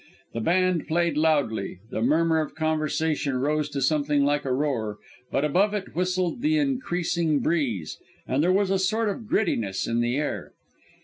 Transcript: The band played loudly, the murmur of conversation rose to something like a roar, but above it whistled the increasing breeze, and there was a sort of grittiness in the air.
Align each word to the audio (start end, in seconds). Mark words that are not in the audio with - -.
The 0.33 0.41
band 0.41 0.87
played 0.87 1.15
loudly, 1.15 1.77
the 1.91 2.01
murmur 2.01 2.39
of 2.41 2.55
conversation 2.55 3.35
rose 3.37 3.69
to 3.69 3.83
something 3.83 4.25
like 4.25 4.45
a 4.45 4.51
roar, 4.51 4.97
but 5.29 5.45
above 5.45 5.75
it 5.75 5.95
whistled 5.95 6.41
the 6.41 6.57
increasing 6.57 7.37
breeze, 7.39 7.99
and 8.27 8.41
there 8.41 8.51
was 8.51 8.71
a 8.71 8.79
sort 8.79 9.09
of 9.09 9.27
grittiness 9.29 9.87
in 9.87 10.01
the 10.01 10.17
air. 10.17 10.53